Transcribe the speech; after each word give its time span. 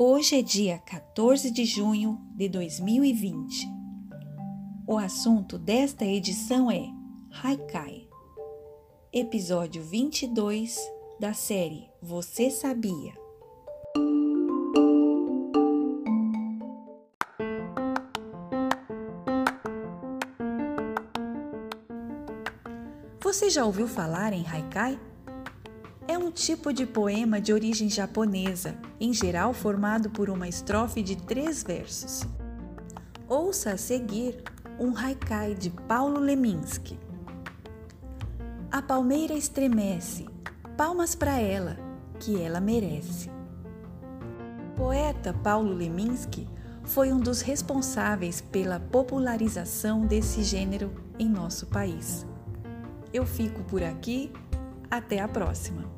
Hoje 0.00 0.36
é 0.36 0.42
dia 0.42 0.78
14 0.78 1.50
de 1.50 1.64
junho 1.64 2.20
de 2.36 2.48
2020. 2.48 3.66
O 4.86 4.96
assunto 4.96 5.58
desta 5.58 6.04
edição 6.04 6.70
é 6.70 6.86
Haikai, 7.42 8.06
episódio 9.12 9.82
22 9.82 10.78
da 11.18 11.34
série 11.34 11.90
Você 12.00 12.48
Sabia? 12.48 13.12
Você 23.20 23.50
já 23.50 23.64
ouviu 23.64 23.88
falar 23.88 24.32
em 24.32 24.46
Haikai? 24.46 25.07
É 26.18 26.20
um 26.20 26.32
tipo 26.32 26.72
de 26.72 26.84
poema 26.84 27.40
de 27.40 27.52
origem 27.52 27.88
japonesa, 27.88 28.74
em 28.98 29.12
geral 29.12 29.54
formado 29.54 30.10
por 30.10 30.28
uma 30.28 30.48
estrofe 30.48 31.00
de 31.00 31.16
três 31.16 31.62
versos. 31.62 32.24
Ouça 33.28 33.74
a 33.74 33.76
seguir 33.76 34.42
um 34.80 34.96
haikai 34.96 35.54
de 35.54 35.70
Paulo 35.70 36.18
Leminski. 36.18 36.98
A 38.68 38.82
palmeira 38.82 39.32
estremece, 39.32 40.26
palmas 40.76 41.14
para 41.14 41.38
ela, 41.38 41.76
que 42.18 42.40
ela 42.40 42.60
merece. 42.60 43.30
O 44.72 44.76
poeta 44.76 45.32
Paulo 45.32 45.72
Leminski 45.72 46.48
foi 46.82 47.12
um 47.12 47.20
dos 47.20 47.42
responsáveis 47.42 48.40
pela 48.40 48.80
popularização 48.80 50.04
desse 50.04 50.42
gênero 50.42 50.90
em 51.16 51.28
nosso 51.28 51.66
país. 51.66 52.26
Eu 53.12 53.24
fico 53.24 53.62
por 53.62 53.84
aqui, 53.84 54.32
até 54.90 55.20
a 55.20 55.28
próxima! 55.28 55.97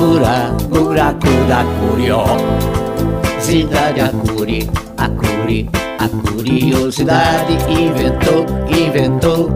buraco, 0.00 0.64
buraco 0.68 1.28
da 1.46 1.62
curiosidade. 3.36 4.00
A 4.00 4.08
cure, 5.08 5.68
a 5.98 6.08
curiosidade 6.08 7.58
inventou, 7.68 8.46
inventou 8.70 9.52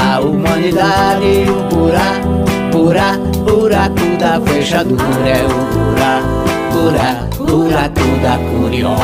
a 0.00 0.20
humanidade. 0.20 1.46
O 1.48 1.64
buraco, 1.74 2.44
buraco, 2.70 3.38
buraco 3.44 4.16
da 4.18 4.40
fechadura 4.40 5.28
é 5.28 5.44
o 5.44 5.48
buraco, 5.74 6.44
buraco, 6.72 7.44
buraco 7.44 8.06
da 8.22 8.38
curió. 8.38 8.94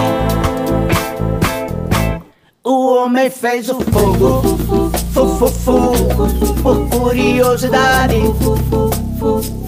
O 2.62 2.74
homem 2.94 3.28
fez 3.28 3.68
o 3.68 3.80
fogo, 3.80 4.42
fu, 5.12 5.26
fu, 5.26 5.48
fu, 5.48 5.92
por 6.62 6.88
curiosidade. 6.88 8.16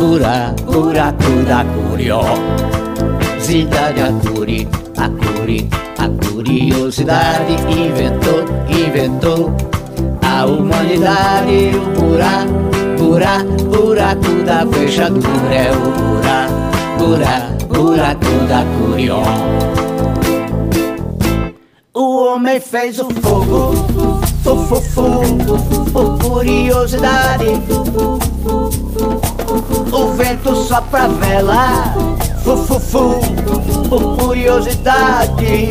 buraco, 0.00 0.64
buraco 0.64 1.44
da 1.46 1.62
curiosidade, 1.74 4.00
a 4.00 4.10
curi, 4.24 4.66
a 4.96 5.10
curi, 5.10 5.68
a 5.98 6.08
curiosidade 6.24 7.52
inventou, 7.68 8.46
inventou 8.70 9.52
a 10.22 10.46
humanidade, 10.46 11.72
o 11.76 11.80
buraco, 12.00 12.70
buraco, 12.96 13.64
buraco 13.64 14.42
da 14.46 14.66
fechadura 14.66 15.54
é 15.54 15.70
o 15.70 15.92
buraco, 15.92 16.54
buraco, 16.98 17.66
buraco 17.68 18.46
da 18.48 18.64
curiosidade. 18.78 19.60
O 21.92 22.24
homem 22.24 22.58
fez 22.58 22.98
o 22.98 23.10
fogo, 23.10 23.74
fu, 24.42 24.56
fu, 24.80 25.10
por 25.92 26.18
curiosidade. 26.18 27.60
O 29.92 30.12
vento 30.12 30.54
sopra 30.54 31.04
a 31.04 31.08
vela, 31.08 31.94
fu, 32.44 32.56
fu, 32.56 32.78
fu, 32.78 33.20
por 33.88 34.16
curiosidade. 34.16 35.68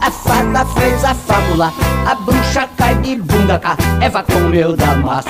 A 0.00 0.10
fada 0.10 0.64
fez 0.64 1.04
a 1.04 1.14
fábula, 1.14 1.72
a 2.06 2.14
bruxa 2.14 2.68
cai 2.76 2.94
de 2.96 3.16
bunda 3.16 3.58
cá, 3.58 3.76
Eva 4.00 4.22
comeu 4.22 4.76
da 4.76 4.94
maçã. 4.94 5.28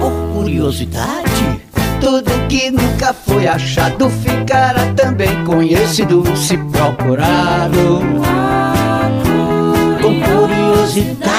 Por 0.00 0.12
curiosidade, 0.34 1.60
tudo 2.00 2.30
que 2.48 2.70
nunca 2.70 3.14
foi 3.14 3.46
achado 3.46 4.10
ficará 4.10 4.92
também 4.96 5.44
conhecido 5.44 6.24
se 6.36 6.56
procurado. 6.58 8.00
Com 10.02 10.20
curiosidade. 10.20 11.33